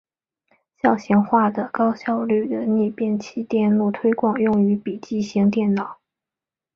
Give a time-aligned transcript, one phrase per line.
[0.81, 5.99] 小型化和高效率的逆变器电路推广用于笔记型电脑。